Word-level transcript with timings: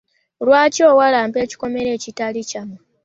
Lwaki 0.45 0.81
owalampa 0.91 1.37
ekikomera 1.45 1.89
ekitali 1.97 2.39
kyammwe? 2.49 2.77